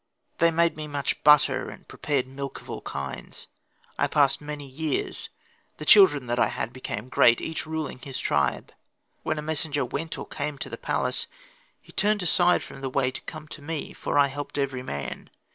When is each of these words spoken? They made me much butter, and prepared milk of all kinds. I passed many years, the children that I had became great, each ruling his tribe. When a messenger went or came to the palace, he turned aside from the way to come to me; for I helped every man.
They 0.39 0.49
made 0.49 0.75
me 0.77 0.87
much 0.87 1.23
butter, 1.23 1.69
and 1.69 1.87
prepared 1.87 2.25
milk 2.25 2.59
of 2.59 2.71
all 2.71 2.81
kinds. 2.81 3.45
I 3.99 4.07
passed 4.07 4.41
many 4.41 4.65
years, 4.67 5.29
the 5.77 5.85
children 5.85 6.25
that 6.25 6.39
I 6.39 6.47
had 6.47 6.73
became 6.73 7.07
great, 7.07 7.39
each 7.39 7.67
ruling 7.67 7.99
his 7.99 8.17
tribe. 8.17 8.73
When 9.21 9.37
a 9.37 9.43
messenger 9.43 9.85
went 9.85 10.17
or 10.17 10.25
came 10.25 10.57
to 10.57 10.71
the 10.71 10.77
palace, 10.79 11.27
he 11.79 11.91
turned 11.91 12.23
aside 12.23 12.63
from 12.63 12.81
the 12.81 12.89
way 12.89 13.11
to 13.11 13.21
come 13.21 13.47
to 13.49 13.61
me; 13.61 13.93
for 13.93 14.17
I 14.17 14.25
helped 14.29 14.57
every 14.57 14.81
man. 14.81 15.29